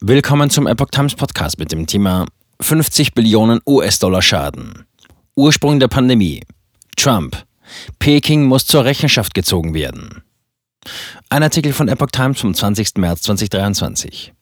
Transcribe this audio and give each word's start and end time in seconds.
Willkommen 0.00 0.48
zum 0.48 0.68
Epoch 0.68 0.90
Times 0.92 1.16
Podcast 1.16 1.58
mit 1.58 1.72
dem 1.72 1.88
Thema 1.88 2.24
50 2.60 3.14
Billionen 3.14 3.58
US-Dollar 3.66 4.22
Schaden. 4.22 4.86
Ursprung 5.34 5.80
der 5.80 5.88
Pandemie. 5.88 6.44
Trump. 6.96 7.44
Peking 7.98 8.44
muss 8.44 8.64
zur 8.64 8.84
Rechenschaft 8.84 9.34
gezogen 9.34 9.74
werden. 9.74 10.22
Ein 11.30 11.42
Artikel 11.42 11.72
von 11.72 11.88
Epoch 11.88 12.12
Times 12.12 12.40
vom 12.40 12.54
20. 12.54 12.98
März 12.98 13.22
2023. 13.22 14.32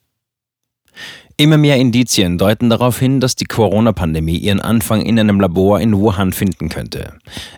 Immer 1.38 1.56
mehr 1.56 1.78
Indizien 1.78 2.36
deuten 2.36 2.68
darauf 2.68 2.98
hin, 2.98 3.20
dass 3.20 3.34
die 3.34 3.46
Corona-Pandemie 3.46 4.36
ihren 4.36 4.60
Anfang 4.60 5.00
in 5.00 5.18
einem 5.18 5.40
Labor 5.40 5.80
in 5.80 5.96
Wuhan 5.96 6.34
finden 6.34 6.68
könnte. 6.68 7.14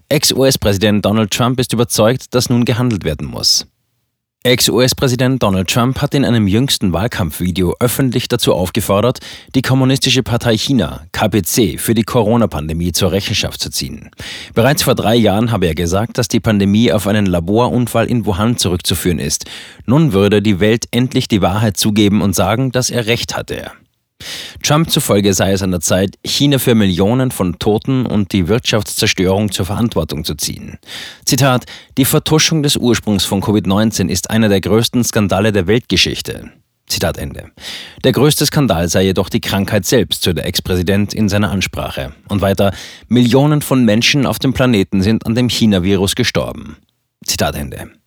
Ex-US-Präsident 0.08 1.04
Donald 1.04 1.32
Trump 1.32 1.58
ist 1.58 1.72
überzeugt, 1.72 2.32
dass 2.32 2.48
nun 2.48 2.64
gehandelt 2.64 3.02
werden 3.02 3.26
muss. 3.26 3.66
Ex-US-Präsident 4.48 5.42
Donald 5.42 5.68
Trump 5.68 6.00
hat 6.00 6.14
in 6.14 6.24
einem 6.24 6.48
jüngsten 6.48 6.94
Wahlkampfvideo 6.94 7.76
öffentlich 7.80 8.28
dazu 8.28 8.54
aufgefordert, 8.54 9.18
die 9.54 9.60
Kommunistische 9.60 10.22
Partei 10.22 10.56
China, 10.56 11.02
KPC, 11.12 11.78
für 11.78 11.92
die 11.92 12.02
Corona-Pandemie 12.02 12.92
zur 12.92 13.12
Rechenschaft 13.12 13.60
zu 13.60 13.70
ziehen. 13.70 14.10
Bereits 14.54 14.84
vor 14.84 14.94
drei 14.94 15.16
Jahren 15.16 15.52
habe 15.52 15.66
er 15.66 15.74
gesagt, 15.74 16.16
dass 16.16 16.28
die 16.28 16.40
Pandemie 16.40 16.90
auf 16.90 17.06
einen 17.06 17.26
Laborunfall 17.26 18.06
in 18.06 18.24
Wuhan 18.24 18.56
zurückzuführen 18.56 19.18
ist. 19.18 19.44
Nun 19.84 20.14
würde 20.14 20.40
die 20.40 20.60
Welt 20.60 20.86
endlich 20.92 21.28
die 21.28 21.42
Wahrheit 21.42 21.76
zugeben 21.76 22.22
und 22.22 22.34
sagen, 22.34 22.72
dass 22.72 22.88
er 22.88 23.06
recht 23.06 23.36
hatte. 23.36 23.70
Trump 24.62 24.90
zufolge 24.90 25.32
sei 25.32 25.52
es 25.52 25.62
an 25.62 25.70
der 25.70 25.80
Zeit, 25.80 26.18
China 26.24 26.58
für 26.58 26.74
Millionen 26.74 27.30
von 27.30 27.58
Toten 27.58 28.06
und 28.06 28.32
die 28.32 28.48
Wirtschaftszerstörung 28.48 29.50
zur 29.50 29.66
Verantwortung 29.66 30.24
zu 30.24 30.34
ziehen. 30.34 30.78
Zitat: 31.24 31.64
Die 31.96 32.04
Vertuschung 32.04 32.62
des 32.62 32.76
Ursprungs 32.76 33.24
von 33.24 33.42
Covid-19 33.42 34.08
ist 34.08 34.30
einer 34.30 34.48
der 34.48 34.60
größten 34.60 35.04
Skandale 35.04 35.52
der 35.52 35.66
Weltgeschichte. 35.66 36.50
Zitat 36.86 37.18
Ende. 37.18 37.50
Der 38.02 38.12
größte 38.12 38.46
Skandal 38.46 38.88
sei 38.88 39.04
jedoch 39.04 39.28
die 39.28 39.40
Krankheit 39.40 39.84
selbst, 39.84 40.22
so 40.22 40.32
der 40.32 40.46
Ex-Präsident 40.46 41.12
in 41.12 41.28
seiner 41.28 41.50
Ansprache. 41.50 42.12
Und 42.28 42.40
weiter: 42.40 42.72
Millionen 43.08 43.62
von 43.62 43.84
Menschen 43.84 44.26
auf 44.26 44.38
dem 44.38 44.52
Planeten 44.52 45.02
sind 45.02 45.26
an 45.26 45.34
dem 45.34 45.48
China-Virus 45.48 46.14
gestorben. 46.14 46.76
Zitat 47.24 47.56
Ende. 47.56 47.97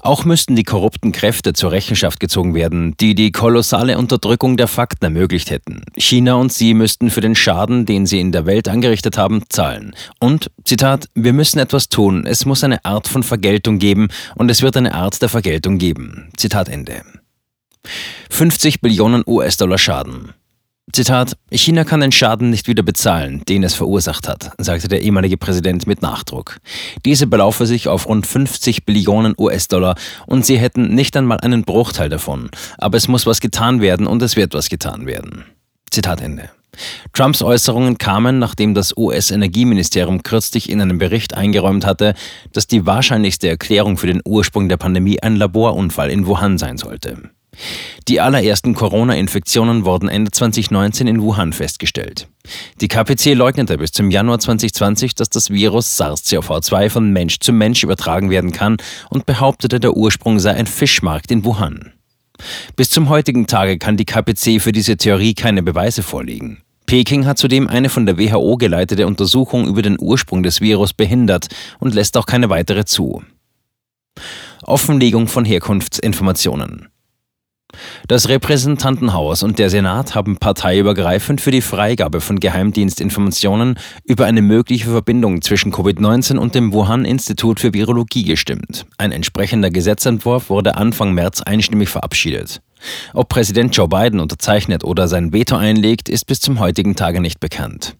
Auch 0.00 0.24
müssten 0.24 0.56
die 0.56 0.64
korrupten 0.64 1.12
Kräfte 1.12 1.52
zur 1.52 1.72
Rechenschaft 1.72 2.20
gezogen 2.20 2.54
werden, 2.54 2.94
die 2.98 3.14
die 3.14 3.32
kolossale 3.32 3.98
Unterdrückung 3.98 4.56
der 4.56 4.68
Fakten 4.68 5.04
ermöglicht 5.04 5.50
hätten. 5.50 5.82
China 5.96 6.34
und 6.34 6.52
sie 6.52 6.74
müssten 6.74 7.10
für 7.10 7.20
den 7.20 7.34
Schaden, 7.34 7.86
den 7.86 8.06
sie 8.06 8.20
in 8.20 8.32
der 8.32 8.46
Welt 8.46 8.68
angerichtet 8.68 9.18
haben, 9.18 9.42
zahlen. 9.48 9.94
Und, 10.18 10.50
Zitat, 10.64 11.08
wir 11.14 11.32
müssen 11.32 11.58
etwas 11.58 11.88
tun, 11.88 12.26
es 12.26 12.46
muss 12.46 12.64
eine 12.64 12.84
Art 12.84 13.08
von 13.08 13.22
Vergeltung 13.22 13.78
geben 13.78 14.08
und 14.34 14.50
es 14.50 14.62
wird 14.62 14.76
eine 14.76 14.94
Art 14.94 15.20
der 15.22 15.28
Vergeltung 15.28 15.78
geben. 15.78 16.30
Zitat 16.36 16.68
Ende. 16.68 17.02
50 18.30 18.80
Billionen 18.80 19.22
US-Dollar 19.26 19.78
Schaden. 19.78 20.34
Zitat, 20.92 21.36
China 21.52 21.84
kann 21.84 22.00
den 22.00 22.10
Schaden 22.10 22.50
nicht 22.50 22.66
wieder 22.66 22.82
bezahlen, 22.82 23.42
den 23.48 23.62
es 23.62 23.74
verursacht 23.74 24.26
hat, 24.26 24.50
sagte 24.58 24.88
der 24.88 25.02
ehemalige 25.02 25.36
Präsident 25.36 25.86
mit 25.86 26.02
Nachdruck. 26.02 26.58
Diese 27.04 27.28
belaufe 27.28 27.66
sich 27.66 27.86
auf 27.86 28.08
rund 28.08 28.26
50 28.26 28.84
Billionen 28.86 29.34
US-Dollar 29.38 29.94
und 30.26 30.44
sie 30.44 30.58
hätten 30.58 30.94
nicht 30.94 31.16
einmal 31.16 31.38
einen 31.40 31.62
Bruchteil 31.62 32.08
davon. 32.08 32.50
Aber 32.78 32.96
es 32.96 33.06
muss 33.06 33.24
was 33.24 33.40
getan 33.40 33.80
werden 33.80 34.06
und 34.06 34.20
es 34.22 34.34
wird 34.34 34.52
was 34.54 34.68
getan 34.68 35.06
werden. 35.06 35.44
Zitat 35.90 36.20
Ende. 36.20 36.50
Trumps 37.12 37.42
Äußerungen 37.42 37.98
kamen, 37.98 38.38
nachdem 38.38 38.74
das 38.74 38.96
US-Energieministerium 38.96 40.22
kürzlich 40.22 40.70
in 40.70 40.80
einem 40.80 40.98
Bericht 40.98 41.34
eingeräumt 41.34 41.84
hatte, 41.84 42.14
dass 42.52 42.66
die 42.66 42.86
wahrscheinlichste 42.86 43.48
Erklärung 43.48 43.96
für 43.96 44.06
den 44.06 44.22
Ursprung 44.24 44.68
der 44.68 44.76
Pandemie 44.76 45.20
ein 45.20 45.36
Laborunfall 45.36 46.10
in 46.10 46.26
Wuhan 46.26 46.58
sein 46.58 46.78
sollte. 46.78 47.30
Die 48.08 48.20
allerersten 48.20 48.74
Corona-Infektionen 48.74 49.84
wurden 49.84 50.08
Ende 50.08 50.30
2019 50.30 51.06
in 51.06 51.22
Wuhan 51.22 51.52
festgestellt. 51.52 52.28
Die 52.80 52.88
KPC 52.88 53.34
leugnete 53.34 53.78
bis 53.78 53.92
zum 53.92 54.10
Januar 54.10 54.38
2020, 54.38 55.14
dass 55.14 55.30
das 55.30 55.50
Virus 55.50 56.00
SARS-CoV-2 56.00 56.90
von 56.90 57.12
Mensch 57.12 57.38
zu 57.40 57.52
Mensch 57.52 57.82
übertragen 57.82 58.30
werden 58.30 58.52
kann 58.52 58.78
und 59.10 59.26
behauptete, 59.26 59.80
der 59.80 59.96
Ursprung 59.96 60.40
sei 60.40 60.54
ein 60.54 60.66
Fischmarkt 60.66 61.30
in 61.30 61.44
Wuhan. 61.44 61.92
Bis 62.76 62.90
zum 62.90 63.08
heutigen 63.08 63.46
Tage 63.46 63.78
kann 63.78 63.96
die 63.96 64.06
KPC 64.06 64.60
für 64.60 64.72
diese 64.72 64.96
Theorie 64.96 65.34
keine 65.34 65.62
Beweise 65.62 66.02
vorlegen. 66.02 66.62
Peking 66.86 67.26
hat 67.26 67.38
zudem 67.38 67.68
eine 67.68 67.88
von 67.88 68.06
der 68.06 68.18
WHO 68.18 68.56
geleitete 68.56 69.06
Untersuchung 69.06 69.68
über 69.68 69.82
den 69.82 69.96
Ursprung 70.00 70.42
des 70.42 70.60
Virus 70.60 70.92
behindert 70.92 71.46
und 71.78 71.94
lässt 71.94 72.16
auch 72.16 72.26
keine 72.26 72.50
weitere 72.50 72.84
zu. 72.84 73.22
Offenlegung 74.62 75.28
von 75.28 75.44
Herkunftsinformationen. 75.44 76.89
Das 78.08 78.28
Repräsentantenhaus 78.28 79.42
und 79.42 79.58
der 79.58 79.70
Senat 79.70 80.14
haben 80.14 80.36
parteiübergreifend 80.36 81.40
für 81.40 81.50
die 81.50 81.60
Freigabe 81.60 82.20
von 82.20 82.40
Geheimdienstinformationen 82.40 83.78
über 84.04 84.26
eine 84.26 84.42
mögliche 84.42 84.90
Verbindung 84.90 85.42
zwischen 85.42 85.72
Covid-19 85.72 86.36
und 86.36 86.54
dem 86.54 86.72
Wuhan-Institut 86.72 87.60
für 87.60 87.72
Virologie 87.72 88.24
gestimmt. 88.24 88.86
Ein 88.98 89.12
entsprechender 89.12 89.70
Gesetzentwurf 89.70 90.50
wurde 90.50 90.76
Anfang 90.76 91.14
März 91.14 91.42
einstimmig 91.42 91.88
verabschiedet. 91.88 92.60
Ob 93.12 93.28
Präsident 93.28 93.76
Joe 93.76 93.88
Biden 93.88 94.20
unterzeichnet 94.20 94.84
oder 94.84 95.06
sein 95.06 95.32
Veto 95.32 95.56
einlegt, 95.56 96.08
ist 96.08 96.26
bis 96.26 96.40
zum 96.40 96.58
heutigen 96.60 96.96
Tage 96.96 97.20
nicht 97.20 97.40
bekannt. 97.40 97.94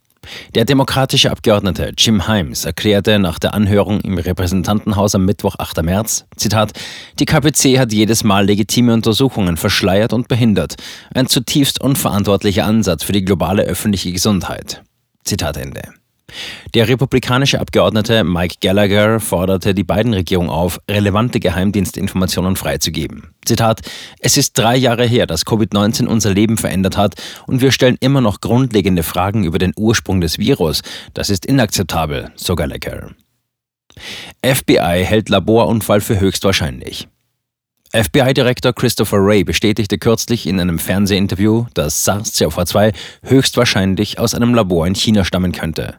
Der 0.54 0.64
demokratische 0.64 1.30
Abgeordnete 1.30 1.92
Jim 1.96 2.26
Himes 2.26 2.64
erklärte 2.64 3.18
nach 3.18 3.38
der 3.38 3.54
Anhörung 3.54 4.00
im 4.00 4.18
Repräsentantenhaus 4.18 5.14
am 5.14 5.24
Mittwoch, 5.24 5.56
8. 5.58 5.82
März, 5.82 6.26
Zitat, 6.36 6.72
die 7.18 7.24
KPC 7.24 7.78
hat 7.78 7.92
jedes 7.92 8.24
Mal 8.24 8.44
legitime 8.46 8.92
Untersuchungen 8.92 9.56
verschleiert 9.56 10.12
und 10.12 10.28
behindert. 10.28 10.74
Ein 11.14 11.26
zutiefst 11.26 11.80
unverantwortlicher 11.80 12.64
Ansatz 12.64 13.04
für 13.04 13.12
die 13.12 13.24
globale 13.24 13.62
öffentliche 13.62 14.12
Gesundheit. 14.12 14.82
Zitat 15.24 15.56
Ende. 15.56 15.99
Der 16.74 16.88
republikanische 16.88 17.60
Abgeordnete 17.60 18.24
Mike 18.24 18.56
Gallagher 18.60 19.20
forderte 19.20 19.74
die 19.74 19.84
beiden 19.84 20.14
Regierungen 20.14 20.50
auf, 20.50 20.80
relevante 20.88 21.40
Geheimdienstinformationen 21.40 22.56
freizugeben. 22.56 23.34
Zitat: 23.44 23.80
Es 24.20 24.36
ist 24.36 24.56
drei 24.56 24.76
Jahre 24.76 25.06
her, 25.06 25.26
dass 25.26 25.46
Covid-19 25.46 26.06
unser 26.06 26.32
Leben 26.32 26.56
verändert 26.56 26.96
hat 26.96 27.14
und 27.46 27.60
wir 27.60 27.72
stellen 27.72 27.96
immer 28.00 28.20
noch 28.20 28.40
grundlegende 28.40 29.02
Fragen 29.02 29.44
über 29.44 29.58
den 29.58 29.72
Ursprung 29.76 30.20
des 30.20 30.38
Virus. 30.38 30.82
Das 31.14 31.30
ist 31.30 31.46
inakzeptabel, 31.46 32.30
so 32.36 32.54
Gallagher. 32.54 33.10
FBI 34.44 35.04
hält 35.04 35.28
Laborunfall 35.28 36.00
für 36.00 36.20
höchstwahrscheinlich. 36.20 37.08
FBI-Direktor 37.92 38.72
Christopher 38.72 39.18
Wray 39.18 39.42
bestätigte 39.42 39.98
kürzlich 39.98 40.46
in 40.46 40.60
einem 40.60 40.78
Fernsehinterview, 40.78 41.66
dass 41.74 42.06
SARS-CoV-2 42.06 42.94
höchstwahrscheinlich 43.24 44.20
aus 44.20 44.32
einem 44.32 44.54
Labor 44.54 44.86
in 44.86 44.94
China 44.94 45.24
stammen 45.24 45.50
könnte. 45.50 45.96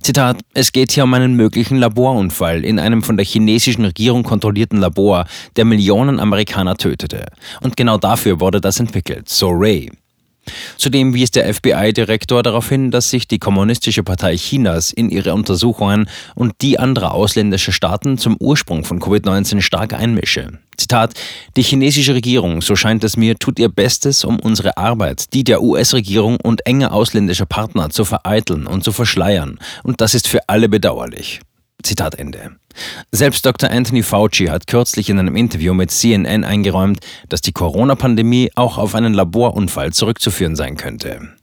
Zitat: 0.00 0.38
Es 0.54 0.70
geht 0.70 0.92
hier 0.92 1.02
um 1.02 1.12
einen 1.12 1.34
möglichen 1.34 1.78
Laborunfall 1.78 2.64
in 2.64 2.78
einem 2.78 3.02
von 3.02 3.16
der 3.16 3.26
chinesischen 3.26 3.84
Regierung 3.84 4.22
kontrollierten 4.22 4.78
Labor, 4.78 5.26
der 5.56 5.64
Millionen 5.64 6.20
Amerikaner 6.20 6.76
tötete. 6.76 7.26
Und 7.60 7.76
genau 7.76 7.98
dafür 7.98 8.38
wurde 8.38 8.60
das 8.60 8.78
entwickelt, 8.78 9.28
so 9.28 9.50
Ray. 9.50 9.90
Zudem 10.76 11.14
wies 11.14 11.30
der 11.30 11.52
FBI-Direktor 11.52 12.42
darauf 12.42 12.68
hin, 12.68 12.90
dass 12.90 13.10
sich 13.10 13.28
die 13.28 13.38
Kommunistische 13.38 14.02
Partei 14.02 14.36
Chinas 14.36 14.92
in 14.92 15.10
ihre 15.10 15.34
Untersuchungen 15.34 16.08
und 16.34 16.54
die 16.62 16.78
anderer 16.78 17.12
ausländischer 17.12 17.72
Staaten 17.72 18.18
zum 18.18 18.36
Ursprung 18.38 18.84
von 18.84 19.00
Covid-19 19.00 19.60
stark 19.60 19.92
einmische. 19.92 20.58
Zitat, 20.76 21.14
die 21.56 21.62
chinesische 21.62 22.14
Regierung, 22.14 22.60
so 22.60 22.76
scheint 22.76 23.04
es 23.04 23.16
mir, 23.16 23.36
tut 23.36 23.58
ihr 23.58 23.68
Bestes, 23.68 24.24
um 24.24 24.40
unsere 24.40 24.76
Arbeit, 24.76 25.32
die 25.32 25.44
der 25.44 25.62
US-Regierung 25.62 26.38
und 26.40 26.66
enger 26.66 26.92
ausländischer 26.92 27.46
Partner 27.46 27.90
zu 27.90 28.04
vereiteln 28.04 28.66
und 28.66 28.82
zu 28.82 28.92
verschleiern. 28.92 29.58
Und 29.82 30.00
das 30.00 30.14
ist 30.14 30.28
für 30.28 30.48
alle 30.48 30.68
bedauerlich. 30.68 31.40
Zitat 31.82 32.16
Ende. 32.16 32.56
Selbst 33.12 33.44
Dr. 33.46 33.70
Anthony 33.70 34.02
Fauci 34.02 34.46
hat 34.46 34.66
kürzlich 34.66 35.10
in 35.10 35.18
einem 35.18 35.36
Interview 35.36 35.74
mit 35.74 35.90
CNN 35.90 36.44
eingeräumt, 36.44 37.00
dass 37.28 37.40
die 37.40 37.52
Corona-Pandemie 37.52 38.50
auch 38.54 38.78
auf 38.78 38.94
einen 38.94 39.14
Laborunfall 39.14 39.92
zurückzuführen 39.92 40.56
sein 40.56 40.76
könnte. 40.76 41.34